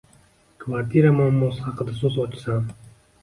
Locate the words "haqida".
1.67-1.95